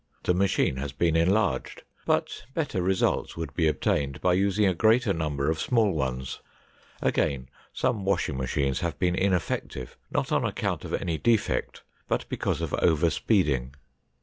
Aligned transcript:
The 0.23 0.33
machine 0.33 0.77
has 0.77 0.93
been 0.93 1.15
enlarged, 1.15 1.83
but 2.07 2.45
better 2.55 2.81
results 2.81 3.37
would 3.37 3.53
be 3.53 3.67
obtained 3.67 4.19
by 4.19 4.33
using 4.33 4.65
a 4.65 4.73
greater 4.73 5.13
number 5.13 5.47
of 5.51 5.59
small 5.59 5.91
ones. 5.93 6.39
Again, 7.03 7.49
some 7.71 8.03
washing 8.03 8.35
machines 8.37 8.79
have 8.79 8.97
been 8.97 9.13
ineffective, 9.13 9.95
not 10.09 10.31
on 10.31 10.43
account 10.43 10.83
of 10.85 10.95
any 10.95 11.19
defect, 11.19 11.83
but 12.07 12.27
because 12.29 12.61
of 12.61 12.73
over 12.81 13.11
speeding. 13.11 13.75